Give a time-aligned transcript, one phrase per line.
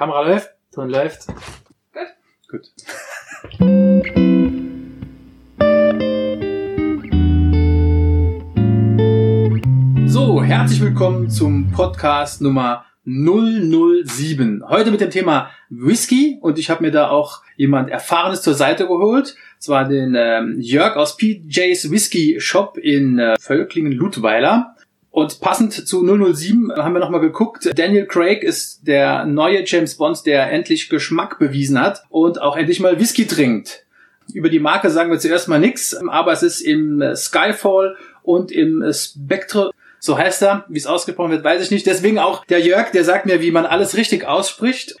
[0.00, 1.26] Kamera läuft, Ton läuft.
[2.48, 2.62] Gut.
[10.06, 14.64] So, herzlich willkommen zum Podcast Nummer 007.
[14.66, 18.86] Heute mit dem Thema Whisky und ich habe mir da auch jemand Erfahrenes zur Seite
[18.86, 19.36] geholt.
[19.58, 24.76] Zwar den ähm, Jörg aus PJ's Whisky Shop in äh, Völklingen-Ludweiler.
[25.10, 27.68] Und passend zu 007 haben wir nochmal geguckt.
[27.74, 32.78] Daniel Craig ist der neue James Bond, der endlich Geschmack bewiesen hat und auch endlich
[32.80, 33.84] mal Whisky trinkt.
[34.32, 38.84] Über die Marke sagen wir zuerst mal nichts, aber es ist im Skyfall und im
[38.92, 40.64] Spectre so heißt er.
[40.68, 41.86] Wie es ausgesprochen wird, weiß ich nicht.
[41.86, 44.96] Deswegen auch der Jörg, der sagt mir, wie man alles richtig ausspricht.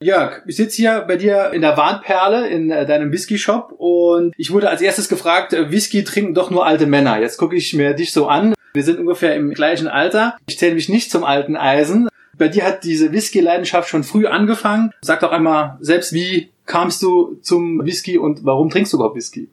[0.00, 4.52] Jörg, ich sitze hier bei dir in der Warnperle in äh, deinem Whisky-Shop und ich
[4.52, 7.20] wurde als erstes gefragt, äh, Whisky trinken doch nur alte Männer.
[7.20, 8.54] Jetzt gucke ich mir dich so an.
[8.74, 10.36] Wir sind ungefähr im gleichen Alter.
[10.46, 12.08] Ich zähle mich nicht zum alten Eisen.
[12.36, 14.92] Bei dir hat diese Whisky-Leidenschaft schon früh angefangen.
[15.00, 19.48] Sag doch einmal selbst, wie kamst du zum Whisky und warum trinkst du überhaupt Whisky?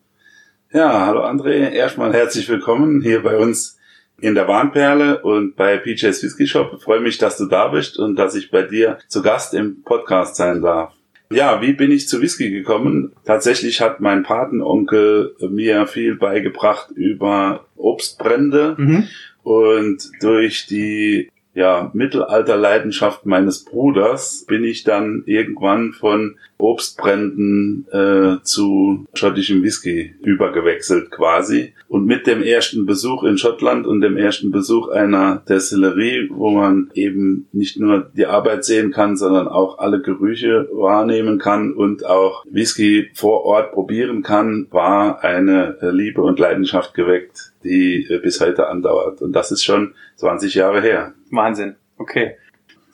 [0.71, 1.69] Ja, hallo André.
[1.71, 3.79] Erstmal herzlich willkommen hier bei uns
[4.19, 6.73] in der Warnperle und bei PJ's Whisky Shop.
[6.77, 9.81] Ich freue mich, dass du da bist und dass ich bei dir zu Gast im
[9.83, 10.93] Podcast sein darf.
[11.31, 13.13] Ja, wie bin ich zu Whisky gekommen?
[13.25, 19.07] Tatsächlich hat mein Patenonkel mir viel beigebracht über Obstbrände mhm.
[19.43, 29.05] und durch die ja, Mittelalterleidenschaft meines Bruders bin ich dann irgendwann von Obstbränden äh, zu
[29.13, 31.73] schottischem Whisky übergewechselt quasi.
[31.87, 36.89] Und mit dem ersten Besuch in Schottland und dem ersten Besuch einer Destillerie, wo man
[36.93, 42.45] eben nicht nur die Arbeit sehen kann, sondern auch alle Gerüche wahrnehmen kann und auch
[42.49, 48.67] Whisky vor Ort probieren kann, war eine Liebe und Leidenschaft geweckt, die äh, bis heute
[48.67, 49.21] andauert.
[49.21, 51.13] Und das ist schon 20 Jahre her.
[51.31, 51.75] Wahnsinn.
[51.97, 52.35] Okay.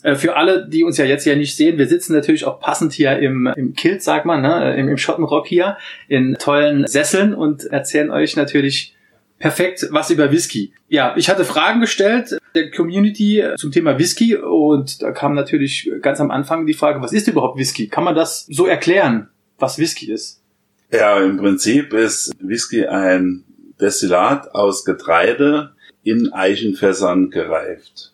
[0.04, 2.94] Äh, für alle, die uns ja jetzt ja nicht sehen, wir sitzen natürlich auch passend
[2.94, 4.76] hier im, im Kilt, sagt man, ne?
[4.76, 8.96] Im, im Schottenrock hier, in tollen Sesseln und erzählen euch natürlich
[9.40, 10.73] perfekt was über Whisky.
[10.88, 16.20] Ja, ich hatte Fragen gestellt der Community zum Thema Whisky und da kam natürlich ganz
[16.20, 17.88] am Anfang die Frage, was ist überhaupt Whisky?
[17.88, 20.42] Kann man das so erklären, was Whisky ist?
[20.92, 23.44] Ja, im Prinzip ist Whisky ein
[23.80, 25.72] Destillat aus Getreide
[26.04, 28.11] in Eichenfässern gereift.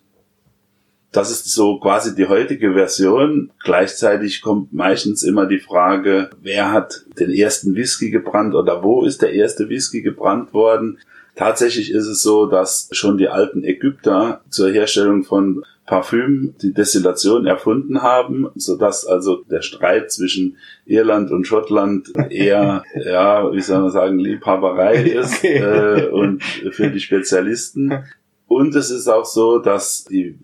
[1.17, 3.49] Das ist so quasi die heutige Version.
[3.63, 9.23] Gleichzeitig kommt meistens immer die Frage, wer hat den ersten Whisky gebrannt oder wo ist
[9.23, 10.99] der erste Whisky gebrannt worden?
[11.35, 17.47] Tatsächlich ist es so, dass schon die alten Ägypter zur Herstellung von Parfüm die Destillation
[17.47, 23.81] erfunden haben, so dass also der Streit zwischen Irland und Schottland eher, ja, wie soll
[23.81, 25.57] man sagen, Liebhaberei ist okay.
[25.57, 28.03] äh, und für die Spezialisten.
[28.45, 30.37] Und es ist auch so, dass die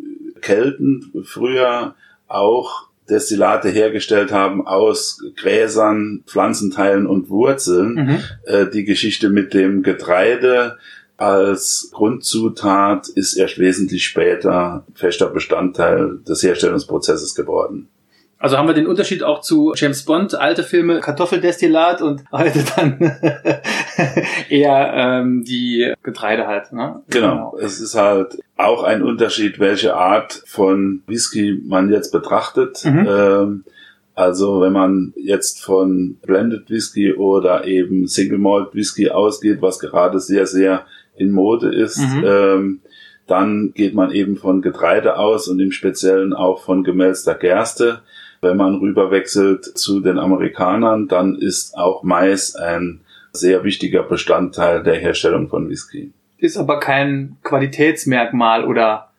[0.43, 1.95] Kelten früher
[2.27, 7.93] auch Destillate hergestellt haben aus Gräsern, Pflanzenteilen und Wurzeln.
[7.95, 8.19] Mhm.
[8.45, 10.77] Äh, die Geschichte mit dem Getreide
[11.17, 17.87] als Grundzutat ist erst wesentlich später fester Bestandteil des Herstellungsprozesses geworden.
[18.43, 22.99] Also haben wir den Unterschied auch zu James Bond, alte Filme, Kartoffeldestillat und heute dann
[24.49, 26.73] eher ähm, die Getreide halt.
[26.73, 27.01] Ne?
[27.09, 27.29] Genau.
[27.29, 32.83] genau, es ist halt auch ein Unterschied, welche Art von Whisky man jetzt betrachtet.
[32.83, 33.07] Mhm.
[33.09, 33.63] Ähm,
[34.13, 40.19] also wenn man jetzt von Blended Whisky oder eben Single Malt Whisky ausgeht, was gerade
[40.19, 42.23] sehr, sehr in Mode ist, mhm.
[42.25, 42.79] ähm,
[43.25, 48.01] dann geht man eben von Getreide aus und im Speziellen auch von gemälzter Gerste.
[48.43, 54.95] Wenn man rüberwechselt zu den Amerikanern, dann ist auch Mais ein sehr wichtiger Bestandteil der
[54.95, 56.11] Herstellung von Whisky.
[56.37, 59.09] Ist aber kein Qualitätsmerkmal oder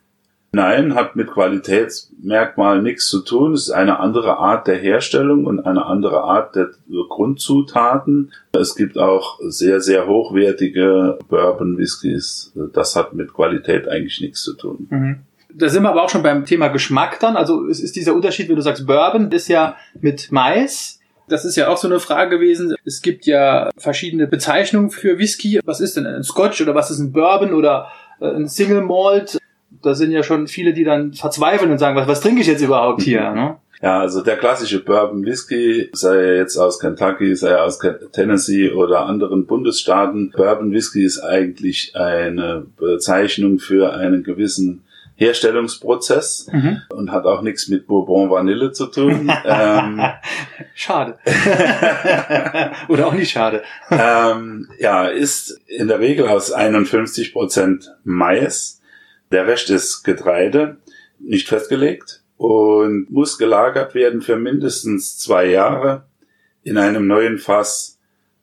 [0.55, 3.55] Nein, hat mit Qualitätsmerkmal nichts zu tun.
[3.55, 6.71] Es ist eine andere Art der Herstellung und eine andere Art der
[7.09, 8.31] Grundzutaten.
[8.53, 12.53] Es gibt auch sehr, sehr hochwertige Bourbon Whiskys.
[12.73, 14.87] Das hat mit Qualität eigentlich nichts zu tun.
[14.91, 15.17] Mhm.
[15.57, 17.37] Da sind wir aber auch schon beim Thema Geschmack dann.
[17.37, 21.01] Also es ist dieser Unterschied, wenn du sagst Bourbon, ist ja mit Mais.
[21.29, 22.75] Das ist ja auch so eine Frage gewesen.
[22.85, 25.61] Es gibt ja verschiedene Bezeichnungen für Whisky.
[25.65, 27.89] Was ist denn ein Scotch oder was ist ein Bourbon oder
[28.21, 29.39] äh, ein Single Malt?
[29.85, 32.63] da sind ja schon viele, die dann verzweifeln und sagen, was, was trinke ich jetzt
[32.63, 33.21] überhaupt hier?
[33.35, 33.57] Ne?
[33.83, 37.79] Ja, also der klassische Bourbon Whisky, sei er jetzt aus Kentucky, sei er aus
[38.13, 44.85] Tennessee oder anderen Bundesstaaten, Bourbon Whisky ist eigentlich eine Bezeichnung für einen gewissen
[45.17, 46.83] Herstellungsprozess mhm.
[46.91, 49.31] und hat auch nichts mit Bourbon Vanille zu tun.
[49.45, 50.01] ähm,
[50.75, 51.19] schade.
[52.89, 53.63] Oder auch nicht schade.
[53.91, 58.81] ähm, ja, ist in der Regel aus 51 Prozent Mais
[59.31, 60.77] der Rest ist Getreide,
[61.19, 62.23] nicht festgelegt.
[62.37, 66.07] und muss gelagert werden für mindestens zwei Jahre
[66.63, 67.99] in einem neuen Fass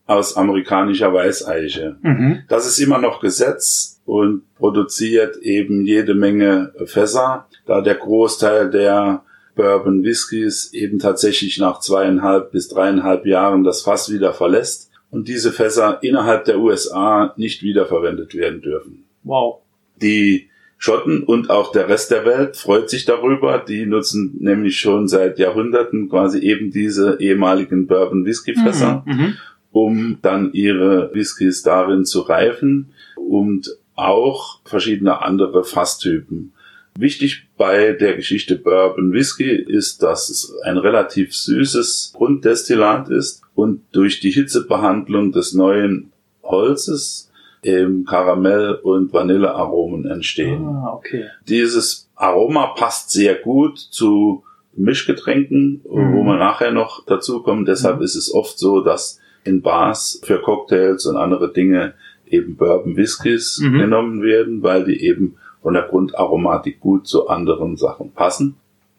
[0.06, 1.98] aus amerikanischer Weißeiche.
[2.02, 2.44] Mhm.
[2.48, 9.24] Das ist immer noch Gesetz und produziert eben jede Menge Fässer, da der Großteil der
[9.56, 15.54] Bourbon Whiskys eben tatsächlich nach zweieinhalb bis dreieinhalb Jahren das Fass wieder verlässt und diese
[15.54, 19.06] Fässer innerhalb der USA nicht wiederverwendet werden dürfen.
[19.24, 19.62] Wow.
[20.02, 23.60] Die Schotten und auch der Rest der Welt freut sich darüber.
[23.66, 29.34] Die nutzen nämlich schon seit Jahrhunderten quasi eben diese ehemaligen Bourbon Whisky Fässer, mhm, mhm,
[29.72, 36.54] um dann ihre Whiskys darin zu reifen und auch verschiedene andere Fasstypen.
[36.98, 43.82] Wichtig bei der Geschichte Bourbon Whisky ist, dass es ein relativ süßes Grunddestillat ist und
[43.94, 46.12] durch die Hitzebehandlung des neuen
[46.44, 50.66] Holzes im Karamell- und Vanillearomen entstehen.
[50.66, 51.26] Ah, okay.
[51.48, 54.44] Dieses Aroma passt sehr gut zu
[54.76, 56.14] Mischgetränken, mhm.
[56.14, 57.68] wo man nachher noch dazu kommt.
[57.68, 58.04] Deshalb mhm.
[58.04, 61.94] ist es oft so, dass in Bars für Cocktails und andere Dinge
[62.32, 63.80] eben Bourbon Whiskys mhm.
[63.80, 68.56] genommen werden, weil die eben von der Grundaromatik gut zu anderen Sachen passen.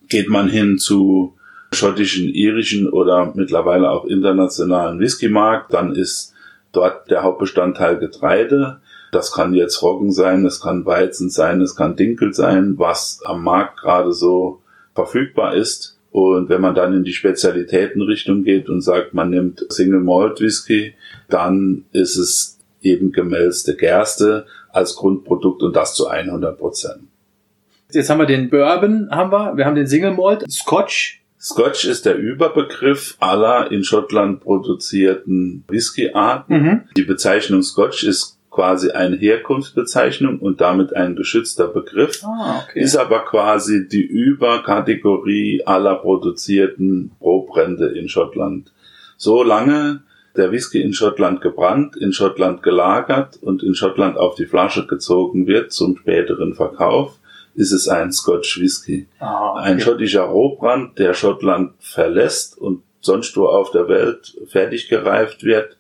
[0.09, 1.35] Geht man hin zu
[1.73, 6.35] schottischen, irischen oder mittlerweile auch internationalen Whiskymarkt, dann ist
[6.73, 8.81] dort der Hauptbestandteil Getreide.
[9.11, 13.43] Das kann jetzt Roggen sein, es kann Weizen sein, es kann Dinkel sein, was am
[13.43, 14.61] Markt gerade so
[14.95, 15.99] verfügbar ist.
[16.11, 20.95] Und wenn man dann in die Spezialitätenrichtung geht und sagt, man nimmt Single Malt Whisky,
[21.29, 27.03] dann ist es eben gemälzte Gerste als Grundprodukt und das zu 100 Prozent.
[27.93, 31.23] Jetzt haben wir den Bourbon, haben wir, wir haben den Single Malt, Scotch.
[31.39, 36.57] Scotch ist der Überbegriff aller in Schottland produzierten Whiskyarten.
[36.57, 36.81] Mhm.
[36.97, 42.81] Die Bezeichnung Scotch ist quasi eine Herkunftsbezeichnung und damit ein geschützter Begriff, ah, okay.
[42.81, 48.73] ist aber quasi die Überkategorie aller produzierten Rohbrände in Schottland.
[49.17, 50.03] So lange
[50.37, 55.47] der Whisky in Schottland gebrannt, in Schottland gelagert und in Schottland auf die Flasche gezogen
[55.47, 57.19] wird zum späteren Verkauf,
[57.55, 59.07] ist es ein Scotch Whisky.
[59.19, 59.63] Ah, okay.
[59.63, 65.77] Ein schottischer Rohbrand, der Schottland verlässt und sonst wo auf der Welt fertig gereift wird,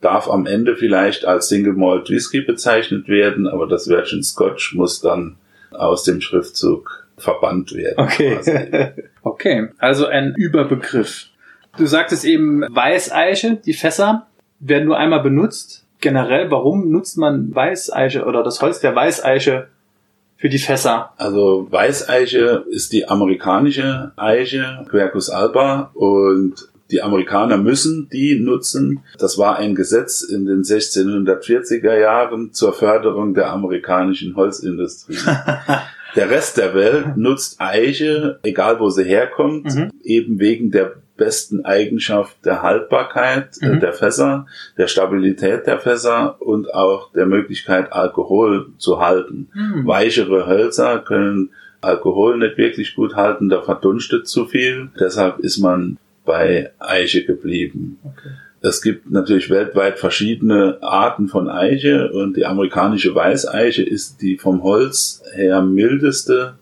[0.00, 5.00] darf am Ende vielleicht als Single Malt Whisky bezeichnet werden, aber das Wörtchen Scotch muss
[5.00, 5.36] dann
[5.72, 7.98] aus dem Schriftzug verbannt werden.
[7.98, 8.92] Okay.
[9.22, 11.26] okay, also ein Überbegriff.
[11.76, 14.26] Du sagtest eben Weißeiche, die Fässer
[14.58, 15.86] werden nur einmal benutzt.
[16.00, 19.68] Generell, warum nutzt man Weißeiche oder das Holz der Weißeiche
[20.36, 21.12] für die Fässer?
[21.18, 29.00] Also Weißeiche ist die amerikanische Eiche, Quercus alba, und die Amerikaner müssen die nutzen.
[29.18, 35.16] Das war ein Gesetz in den 1640er Jahren zur Förderung der amerikanischen Holzindustrie.
[36.14, 39.90] der Rest der Welt nutzt Eiche, egal wo sie herkommt, mhm.
[40.02, 43.80] eben wegen der besten Eigenschaft der Haltbarkeit äh, mhm.
[43.80, 44.46] der Fässer,
[44.78, 49.48] der Stabilität der Fässer und auch der Möglichkeit, Alkohol zu halten.
[49.52, 49.86] Mhm.
[49.86, 51.50] Weichere Hölzer können
[51.82, 54.90] Alkohol nicht wirklich gut halten, da verdunstet zu viel.
[54.98, 57.98] Deshalb ist man bei Eiche geblieben.
[58.02, 58.30] Okay.
[58.62, 64.62] Es gibt natürlich weltweit verschiedene Arten von Eiche und die amerikanische Weißeiche ist die vom
[64.62, 66.54] Holz her mildeste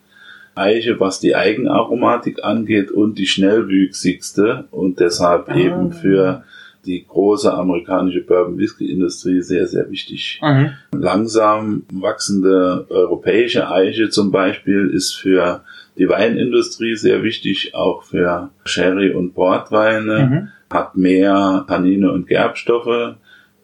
[0.55, 5.57] Eiche, was die Eigenaromatik angeht und die schnellwüchsigste und deshalb ah.
[5.57, 6.45] eben für
[6.85, 10.41] die große amerikanische Bourbon Whisky Industrie sehr, sehr wichtig.
[10.43, 10.71] Mhm.
[10.93, 15.63] Langsam wachsende europäische Eiche zum Beispiel ist für
[15.99, 20.49] die Weinindustrie sehr wichtig, auch für Sherry und Portweine, mhm.
[20.71, 23.17] Hat mehr Tannine und Gerbstoffe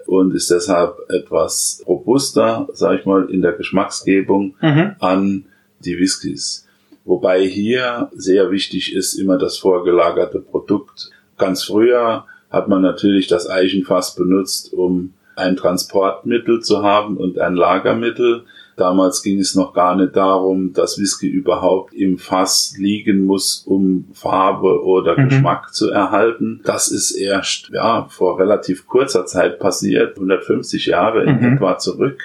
[0.07, 4.97] und ist deshalb etwas robuster, sag ich mal, in der Geschmacksgebung mhm.
[5.01, 5.47] an
[5.81, 6.67] die Whiskys.
[7.05, 11.11] Wobei hier sehr wichtig ist immer das vorgelagerte Produkt.
[11.37, 17.57] Ganz früher hat man natürlich das Eichenfass benutzt, um ein Transportmittel zu haben und ein
[17.57, 18.45] Lagermittel.
[18.77, 24.07] Damals ging es noch gar nicht darum, dass Whisky überhaupt im Fass liegen muss, um
[24.13, 25.29] Farbe oder mhm.
[25.29, 26.61] Geschmack zu erhalten.
[26.65, 31.55] Das ist erst ja, vor relativ kurzer Zeit passiert, 150 Jahre in mhm.
[31.55, 32.19] etwa zurück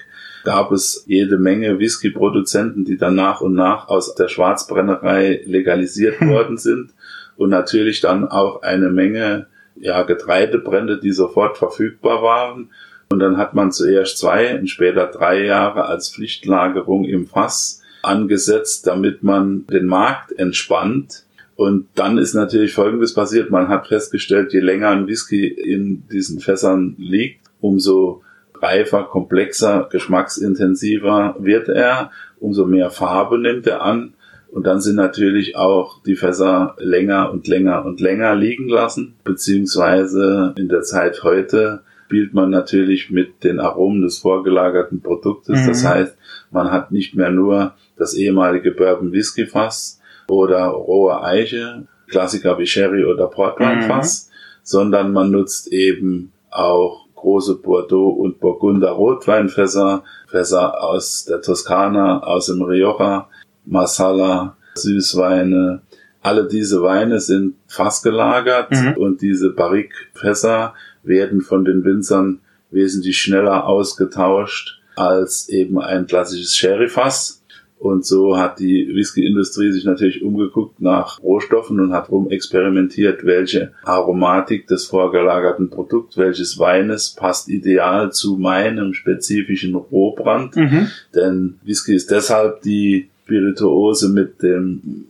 [0.43, 6.29] gab es jede Menge Whisky-Produzenten, die dann nach und nach aus der Schwarzbrennerei legalisiert hm.
[6.29, 6.91] worden sind
[7.37, 12.69] und natürlich dann auch eine Menge ja, Getreidebrände, die sofort verfügbar waren.
[13.11, 18.85] Und dann hat man zuerst zwei und später drei Jahre als Pflichtlagerung im Fass angesetzt,
[18.85, 21.25] damit man den Markt entspannt.
[21.55, 23.49] Und dann ist natürlich Folgendes passiert.
[23.49, 28.21] Man hat festgestellt, je länger ein Whisky in diesen Fässern liegt, umso
[28.61, 34.13] reifer, komplexer, geschmacksintensiver wird er, umso mehr Farbe nimmt er an
[34.51, 40.53] Und dann sind natürlich auch die Fässer länger und länger und länger liegen lassen, beziehungsweise
[40.57, 45.61] in der Zeit heute spielt man natürlich mit den Aromen des vorgelagerten Produktes.
[45.61, 45.67] Mhm.
[45.67, 46.17] Das heißt,
[46.49, 52.65] man hat nicht mehr nur das ehemalige Bourbon Whisky Fass oder rohe Eiche, Klassiker wie
[52.65, 54.59] Sherry oder Portwein Fass, mhm.
[54.63, 62.47] sondern man nutzt eben auch große Bordeaux und Burgunder Rotweinfässer, Fässer aus der Toskana, aus
[62.47, 63.29] dem Rioja,
[63.65, 65.83] Masala, Süßweine.
[66.23, 68.93] Alle diese Weine sind fassgelagert mhm.
[68.97, 70.73] und diese Barrique-Fässer
[71.09, 72.39] werden von den Winzern
[72.71, 77.43] wesentlich schneller ausgetauscht als eben ein klassisches Sherry-Fass.
[77.79, 84.67] Und so hat die Whisky-Industrie sich natürlich umgeguckt nach Rohstoffen und hat rumexperimentiert, welche Aromatik
[84.67, 90.57] des vorgelagerten Produkts, welches Weines passt ideal zu meinem spezifischen Rohbrand.
[90.57, 90.87] Mhm.
[91.15, 95.05] Denn Whisky ist deshalb die Spirituose mit dem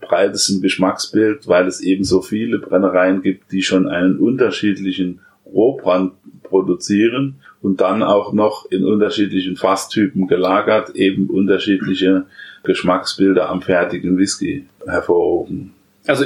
[0.00, 5.20] breitesten Geschmacksbild, weil es eben so viele Brennereien gibt, die schon einen unterschiedlichen
[5.54, 12.26] Rohbrand produzieren und dann auch noch in unterschiedlichen Fasstypen gelagert, eben unterschiedliche
[12.62, 15.72] Geschmacksbilder am fertigen Whisky hervorrufen.
[16.06, 16.24] Also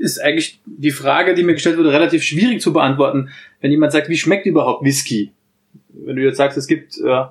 [0.00, 3.28] ist eigentlich die Frage, die mir gestellt wurde, relativ schwierig zu beantworten.
[3.60, 5.32] Wenn jemand sagt, wie schmeckt überhaupt Whisky?
[5.90, 7.24] Wenn du jetzt sagst, es gibt äh,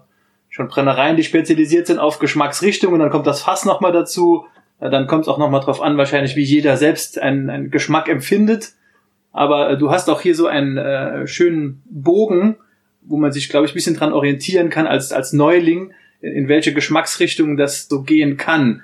[0.50, 4.46] schon Brennereien, die spezialisiert sind auf Geschmacksrichtungen, dann kommt das Fass nochmal dazu,
[4.80, 8.08] äh, dann kommt es auch nochmal drauf an, wahrscheinlich wie jeder selbst einen, einen Geschmack
[8.08, 8.74] empfindet.
[9.32, 12.58] Aber äh, du hast auch hier so einen äh, schönen Bogen,
[13.02, 16.48] wo man sich, glaube ich, ein bisschen dran orientieren kann als, als Neuling, in, in
[16.48, 18.84] welche Geschmacksrichtung das so gehen kann.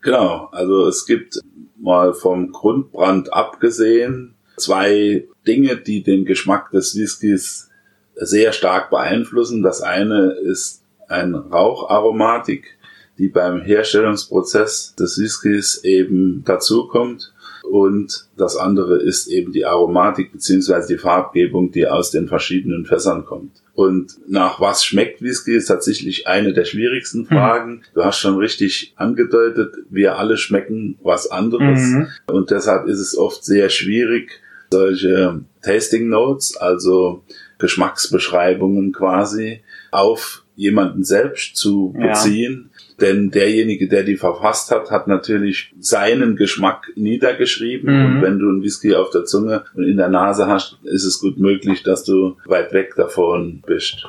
[0.00, 1.40] Genau, also es gibt
[1.78, 7.70] mal vom Grundbrand abgesehen zwei Dinge, die den Geschmack des Whiskys
[8.14, 9.62] sehr stark beeinflussen.
[9.62, 12.78] Das eine ist ein Raucharomatik,
[13.18, 17.32] die beim Herstellungsprozess des Whiskys eben dazukommt.
[17.70, 23.24] Und das andere ist eben die Aromatik beziehungsweise die Farbgebung, die aus den verschiedenen Fässern
[23.26, 23.62] kommt.
[23.74, 27.26] Und nach was schmeckt Whisky ist tatsächlich eine der schwierigsten mhm.
[27.26, 27.70] Fragen.
[27.72, 27.82] Mhm.
[27.94, 31.80] Du hast schon richtig angedeutet, wir alle schmecken was anderes.
[31.80, 32.06] Mhm.
[32.28, 37.22] Und deshalb ist es oft sehr schwierig, solche Tasting Notes, also
[37.58, 42.70] Geschmacksbeschreibungen quasi, auf jemanden selbst zu beziehen.
[42.72, 47.94] Ja denn derjenige, der die verfasst hat, hat natürlich seinen Geschmack niedergeschrieben.
[47.94, 48.06] Mhm.
[48.06, 51.20] Und wenn du einen Whisky auf der Zunge und in der Nase hast, ist es
[51.20, 54.08] gut möglich, dass du weit weg davon bist.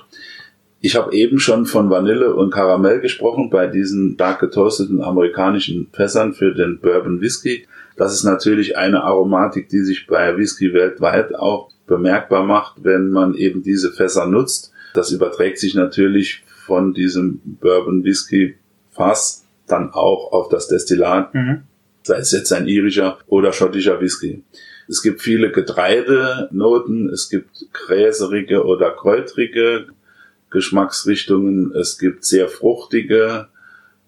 [0.79, 6.33] Ich habe eben schon von Vanille und Karamell gesprochen bei diesen stark getoasteten amerikanischen Fässern
[6.33, 7.67] für den Bourbon Whisky.
[7.97, 13.33] Das ist natürlich eine Aromatik, die sich bei Whisky weltweit auch bemerkbar macht, wenn man
[13.33, 14.71] eben diese Fässer nutzt.
[14.97, 18.55] Das überträgt sich natürlich von diesem Bourbon Whisky
[18.89, 21.65] Fass dann auch auf das Destillat, mhm.
[22.01, 24.41] sei es jetzt ein irischer oder schottischer Whisky.
[24.87, 29.85] Es gibt viele Getreidenoten, es gibt gräserige oder kräutrige
[30.49, 33.49] Geschmacksrichtungen, es gibt sehr fruchtige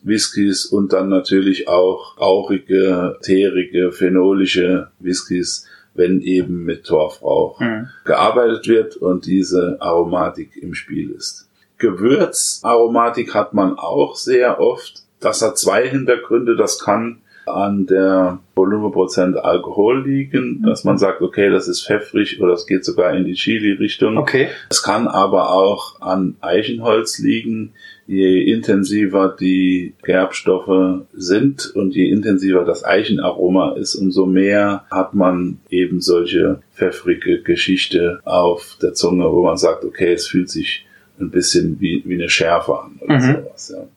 [0.02, 5.68] Whiskys und dann natürlich auch rauchige, teerige, phenolische Whiskys,
[6.00, 7.90] wenn eben mit Torfrauch mhm.
[8.06, 11.48] gearbeitet wird und diese Aromatik im Spiel ist.
[11.78, 15.04] Gewürzaromatik hat man auch sehr oft.
[15.20, 16.56] Das hat zwei Hintergründe.
[16.56, 17.22] Das kann
[17.54, 22.84] an der Volumenprozent Alkohol liegen, dass man sagt, okay, das ist pfeffrig oder es geht
[22.84, 24.18] sogar in die Chili-Richtung.
[24.18, 24.48] Okay.
[24.70, 27.74] Es kann aber auch an Eichenholz liegen.
[28.08, 35.60] Je intensiver die Gerbstoffe sind und je intensiver das Eichenaroma ist, umso mehr hat man
[35.70, 40.86] eben solche pfeffrige Geschichte auf der Zunge, wo man sagt, okay, es fühlt sich
[41.20, 43.36] ein bisschen wie, wie eine Schärfe an oder mhm.
[43.44, 43.88] sowas, ja.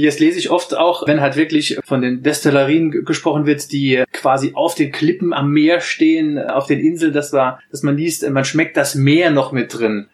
[0.00, 4.52] Jetzt lese ich oft auch, wenn halt wirklich von den Destillerien gesprochen wird, die quasi
[4.54, 8.44] auf den Klippen am Meer stehen, auf den Inseln, dass, war, dass man liest, man
[8.44, 10.08] schmeckt das Meer noch mit drin.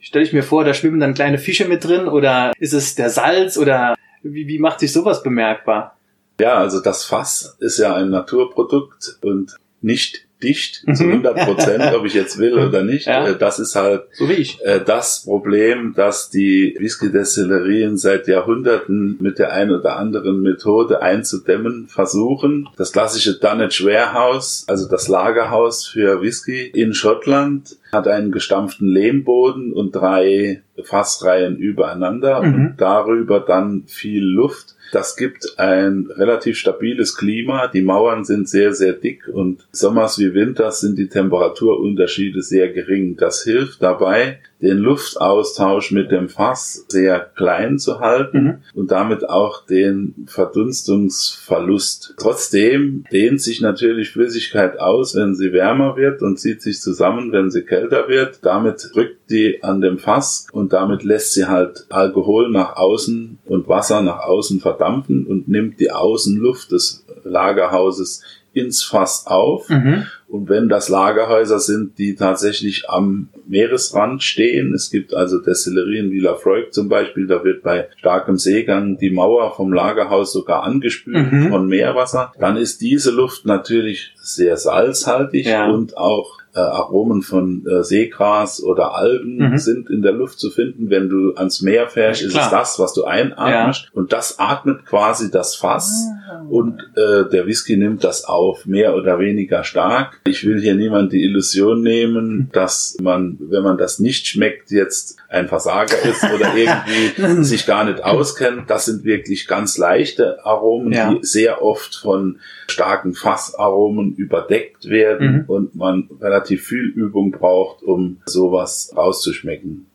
[0.00, 3.10] Stelle ich mir vor, da schwimmen dann kleine Fische mit drin oder ist es der
[3.10, 5.96] Salz oder wie, wie macht sich sowas bemerkbar?
[6.40, 11.40] Ja, also das Fass ist ja ein Naturprodukt und nicht dicht zu 100 mhm.
[11.40, 13.06] Prozent, ob ich jetzt will oder nicht.
[13.06, 13.28] Ja.
[13.28, 14.60] Äh, das ist halt so wie ich.
[14.62, 21.86] Äh, das Problem, dass die Whisky-Destillerien seit Jahrhunderten mit der einen oder anderen Methode einzudämmen
[21.88, 22.68] versuchen.
[22.76, 29.72] Das klassische Dunwich Warehouse, also das Lagerhaus für Whisky in Schottland, hat einen gestampften Lehmboden
[29.72, 32.54] und drei Fassreihen übereinander mhm.
[32.54, 37.66] und darüber dann viel Luft das gibt ein relativ stabiles Klima.
[37.66, 43.16] Die Mauern sind sehr, sehr dick und sommers wie winters sind die Temperaturunterschiede sehr gering.
[43.16, 48.54] Das hilft dabei, den Luftaustausch mit dem Fass sehr klein zu halten Mhm.
[48.74, 52.14] und damit auch den Verdunstungsverlust.
[52.18, 57.50] Trotzdem dehnt sich natürlich Flüssigkeit aus, wenn sie wärmer wird und zieht sich zusammen, wenn
[57.50, 58.38] sie kälter wird.
[58.42, 63.68] Damit drückt die an dem Fass und damit lässt sie halt Alkohol nach außen und
[63.68, 68.22] Wasser nach außen verdampfen und nimmt die Außenluft des Lagerhauses
[68.56, 69.68] ins Fass auf.
[69.68, 70.06] Mhm.
[70.28, 76.18] Und wenn das Lagerhäuser sind, die tatsächlich am Meeresrand stehen, es gibt also Destillerien wie
[76.18, 81.48] Lafroig zum Beispiel, da wird bei starkem Seegang die Mauer vom Lagerhaus sogar angespült Mhm.
[81.50, 85.70] von Meerwasser, dann ist diese Luft natürlich sehr salzhaltig Ja.
[85.70, 89.58] und auch äh, Aromen von äh, Seegras oder Algen Mhm.
[89.58, 90.90] sind in der Luft zu finden.
[90.90, 92.44] Wenn du ans Meer fährst, ist Klar.
[92.46, 93.88] es das, was du einatmest.
[93.92, 95.90] Und das atmet quasi das Fass.
[96.30, 96.42] Ah.
[96.48, 100.20] Und äh, der Whisky nimmt das auf, mehr oder weniger stark.
[100.26, 105.16] Ich will hier niemand die Illusion nehmen, dass man, wenn man das nicht schmeckt, jetzt
[105.28, 108.70] ein Versager ist oder irgendwie sich gar nicht auskennt.
[108.70, 111.12] Das sind wirklich ganz leichte Aromen, Ja.
[111.14, 115.44] die sehr oft von starken Fassaromen überdeckt werden Mhm.
[115.46, 119.86] und man relativ viel Übung braucht, um sowas rauszuschmecken.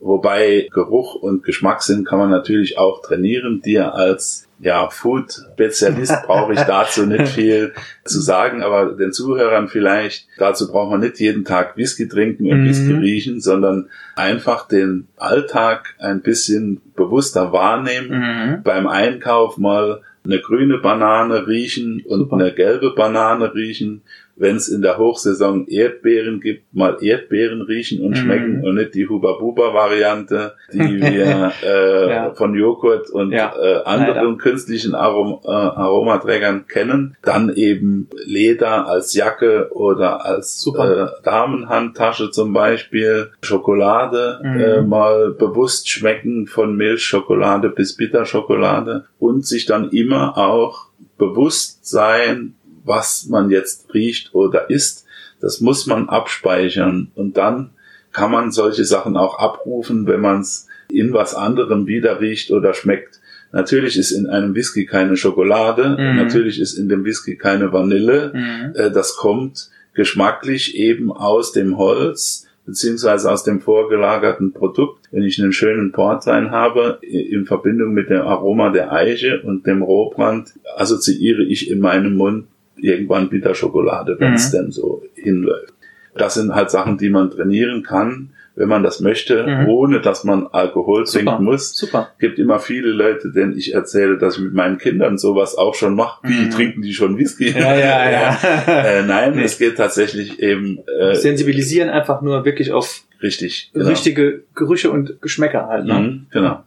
[0.00, 3.60] Wobei Geruch und Geschmackssinn kann man natürlich auch trainieren.
[3.64, 7.72] Dir als ja, Food-Spezialist brauche ich dazu nicht viel
[8.04, 12.62] zu sagen, aber den Zuhörern vielleicht, dazu braucht man nicht jeden Tag Whisky trinken und
[12.62, 12.68] Mhm.
[12.68, 18.08] Whisky riechen, sondern einfach den Alltag ein bisschen bewusster wahrnehmen.
[18.10, 18.62] Mhm.
[18.64, 22.36] Beim Einkauf mal eine grüne Banane riechen und Super.
[22.36, 24.02] eine gelbe Banane riechen.
[24.34, 28.16] Wenn es in der Hochsaison Erdbeeren gibt, mal Erdbeeren riechen und Mhm.
[28.16, 32.34] schmecken und nicht die Huba-Buba-Variante, die wir äh, Ja.
[32.34, 34.36] von Joghurt und Ja, äh, anderen leider.
[34.38, 37.16] künstlichen Arom äh, Aromaträgern kennen.
[37.22, 41.18] Dann eben Leder als Jacke oder als Super.
[41.18, 43.30] äh, Damenhandtasche zum Beispiel.
[43.42, 44.60] Schokolade Mhm.
[44.60, 50.86] äh, mal bewusst schmecken von Milchschokolade bis Bitterschokolade und sich dann immer auch
[51.18, 55.04] bewusst sein, was man jetzt riecht oder isst.
[55.40, 57.70] Das muss man abspeichern und dann
[58.12, 62.74] kann man solche Sachen auch abrufen, wenn man es in was anderem wieder riecht oder
[62.74, 63.20] schmeckt.
[63.52, 66.16] Natürlich ist in einem Whisky keine Schokolade, Mhm.
[66.16, 68.32] natürlich ist in dem Whisky keine Vanille.
[68.34, 68.72] Mhm.
[68.76, 75.08] Äh, Das kommt geschmacklich eben aus dem Holz beziehungsweise aus dem vorgelagerten Produkt.
[75.10, 79.82] Wenn ich einen schönen Portwein habe, in Verbindung mit dem Aroma der Eiche und dem
[79.82, 82.46] Rohbrand, assoziiere ich in meinem Mund
[82.82, 84.56] irgendwann Bitterschokolade, wenn es Mhm.
[84.56, 85.72] denn so hinläuft.
[86.16, 89.68] Das sind halt Sachen, die man trainieren kann, wenn man das möchte, Mhm.
[89.68, 91.24] ohne dass man Alkohol Super.
[91.24, 92.10] trinken muss Super.
[92.20, 95.94] gibt immer viele Leute, denen ich erzähle, dass ich mit meinen Kindern sowas auch schon
[95.94, 96.20] mache.
[96.28, 96.50] Wie Mhm.
[96.50, 97.50] trinken die schon Whisky?
[97.50, 98.38] Ja, ja, ja.
[99.00, 99.44] äh, nein, Nee.
[99.44, 103.70] es geht tatsächlich eben äh, Sensibilisieren einfach nur wirklich auf richtig.
[103.72, 103.88] Genau.
[103.88, 105.86] richtige Gerüche und Geschmäcker halt.
[105.86, 105.94] Ne?
[105.94, 106.62] Mhm, genau.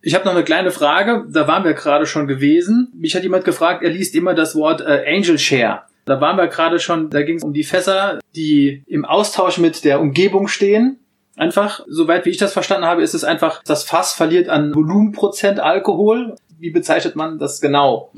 [0.00, 2.92] Ich habe noch eine kleine Frage, da waren wir gerade schon gewesen.
[2.94, 5.82] Mich hat jemand gefragt, er liest immer das Wort äh, Angel Share.
[6.04, 9.84] Da waren wir gerade schon, da ging es um die Fässer, die im Austausch mit
[9.84, 11.00] der Umgebung stehen.
[11.36, 15.60] Einfach, soweit wie ich das verstanden habe, ist es einfach, das Fass verliert an Volumenprozent
[15.60, 16.36] Alkohol.
[16.58, 18.10] Wie bezeichnet man das genau?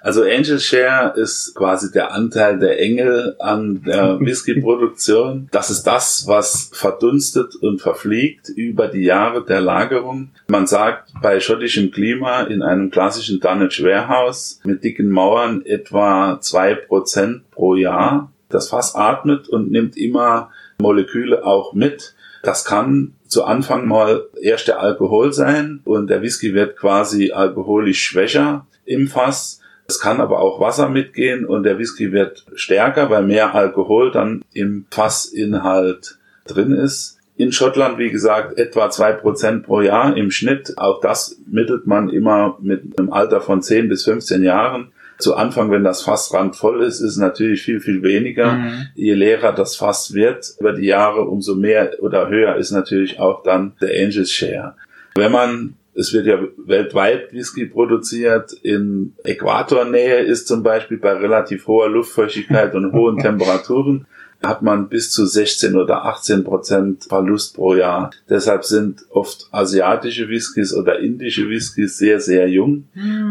[0.00, 5.48] Also Angel Share ist quasi der Anteil der Engel an der Whisky-Produktion.
[5.50, 10.30] Das ist das, was verdunstet und verfliegt über die Jahre der Lagerung.
[10.46, 16.74] Man sagt, bei schottischem Klima in einem klassischen Dunnage Warehouse mit dicken Mauern etwa zwei
[16.74, 18.32] Prozent pro Jahr.
[18.48, 22.14] Das Fass atmet und nimmt immer Moleküle auch mit.
[22.42, 28.02] Das kann zu Anfang mal erst der Alkohol sein und der Whisky wird quasi alkoholisch
[28.02, 29.60] schwächer im Fass.
[29.90, 34.44] Es kann aber auch Wasser mitgehen und der Whisky wird stärker, weil mehr Alkohol dann
[34.52, 37.18] im Fassinhalt drin ist.
[37.38, 40.74] In Schottland, wie gesagt, etwa zwei Prozent pro Jahr im Schnitt.
[40.76, 44.92] Auch das mittelt man immer mit einem Alter von 10 bis 15 Jahren.
[45.16, 48.52] Zu Anfang, wenn das Fass randvoll ist, ist es natürlich viel, viel weniger.
[48.52, 48.88] Mhm.
[48.94, 53.42] Je leerer das Fass wird über die Jahre, umso mehr oder höher ist natürlich auch
[53.42, 54.74] dann der Angels Share.
[55.14, 58.52] Wenn man es wird ja weltweit Whisky produziert.
[58.62, 64.06] In Äquatornähe ist zum Beispiel bei relativ hoher Luftfeuchtigkeit und hohen Temperaturen
[64.40, 68.12] hat man bis zu 16 oder 18 Prozent Verlust pro Jahr.
[68.30, 72.84] Deshalb sind oft asiatische Whiskys oder indische Whiskys sehr, sehr jung,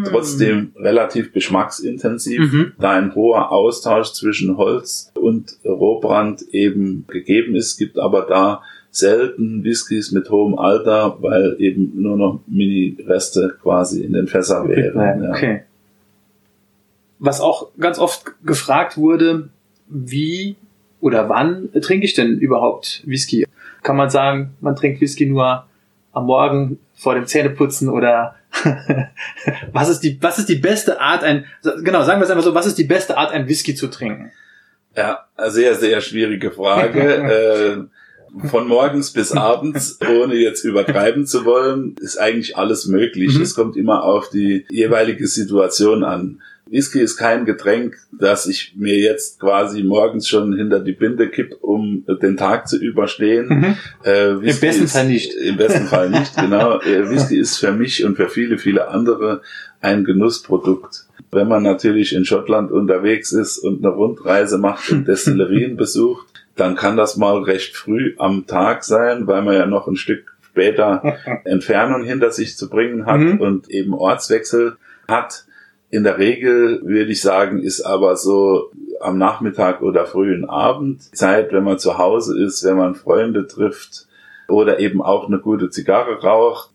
[0.04, 2.74] trotzdem relativ geschmacksintensiv, Mhm.
[2.78, 8.62] da ein hoher Austausch zwischen Holz und Rohbrand eben gegeben ist, gibt aber da
[8.98, 15.24] selten Whiskys mit hohem Alter, weil eben nur noch Mini-Reste quasi in den Fässern wären.
[15.24, 15.30] Ja.
[15.30, 15.64] Okay.
[17.20, 19.50] Was auch ganz oft gefragt wurde,
[19.88, 20.56] wie
[21.00, 23.46] oder wann trinke ich denn überhaupt Whisky?
[23.88, 25.66] kann man sagen, man trinkt Whisky nur
[26.12, 28.36] am Morgen vor dem Zähneputzen oder
[29.72, 31.46] was ist die, was ist die beste Art, ein,
[31.84, 34.32] genau, sagen wir es einfach so, was ist die beste Art, ein Whisky zu trinken?
[34.94, 37.88] Ja, sehr, sehr schwierige Frage.
[38.50, 43.36] von morgens bis abends, ohne jetzt übertreiben zu wollen, ist eigentlich alles möglich.
[43.36, 43.42] Mhm.
[43.42, 46.42] Es kommt immer auf die jeweilige Situation an.
[46.70, 51.56] Whisky ist kein Getränk, das ich mir jetzt quasi morgens schon hinter die Binde kipp,
[51.62, 53.48] um den Tag zu überstehen.
[53.48, 53.76] Mhm.
[54.04, 55.34] Äh, Im besten ist, Fall nicht.
[55.34, 56.80] Im besten Fall nicht, genau.
[56.88, 59.42] Äh, Whisky ist für mich und für viele, viele andere
[59.82, 61.06] ein Genussprodukt.
[61.32, 66.76] Wenn man natürlich in Schottland unterwegs ist und eine Rundreise macht und Destillerien besucht, dann
[66.76, 71.18] kann das mal recht früh am Tag sein, weil man ja noch ein Stück später
[71.46, 73.40] Entfernung hinter sich zu bringen hat mhm.
[73.40, 75.46] und eben Ortswechsel hat.
[75.90, 81.54] In der Regel würde ich sagen, ist aber so am Nachmittag oder frühen Abend Zeit,
[81.54, 84.08] wenn man zu Hause ist, wenn man Freunde trifft
[84.48, 86.72] oder eben auch eine gute Zigarre raucht,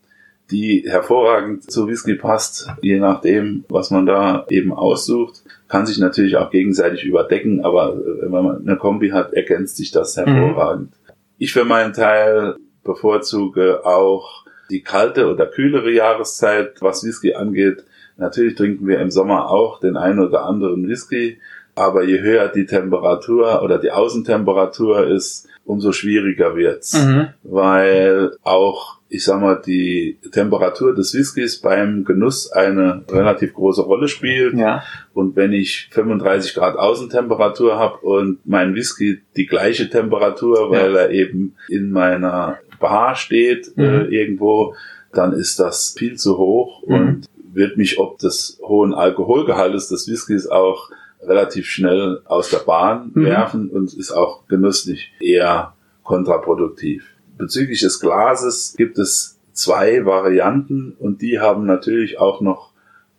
[0.51, 5.42] die hervorragend zu Whisky passt, je nachdem, was man da eben aussucht.
[5.73, 10.17] Kann sich natürlich auch gegenseitig überdecken, aber wenn man eine Kombi hat, ergänzt sich das
[10.17, 10.27] mhm.
[10.27, 10.91] hervorragend.
[10.91, 11.13] Mhm.
[11.39, 17.85] Ich für meinen Teil bevorzuge auch die kalte oder kühlere Jahreszeit, was Whisky angeht,
[18.17, 21.41] Natürlich trinken wir im Sommer auch den einen oder anderen Whisky,
[21.75, 27.29] aber je höher die Temperatur oder die Außentemperatur ist, umso schwieriger wird's, mhm.
[27.43, 34.09] weil auch ich sag mal, die Temperatur des Whiskys beim Genuss eine relativ große Rolle
[34.09, 34.55] spielt.
[34.55, 34.83] Ja.
[35.13, 41.01] Und wenn ich 35 Grad Außentemperatur habe und mein Whisky die gleiche Temperatur, weil ja.
[41.01, 43.85] er eben in meiner Bar steht mhm.
[43.85, 44.75] äh, irgendwo,
[45.13, 46.95] dann ist das viel zu hoch mhm.
[46.95, 50.89] und wird mich ob des hohen Alkoholgehaltes des Whiskys auch
[51.21, 53.27] relativ schnell aus der Bahn mhm.
[53.27, 57.12] werfen und ist auch genüsslich eher kontraproduktiv.
[57.39, 62.73] Bezüglich des Glases gibt es zwei Varianten und die haben natürlich auch noch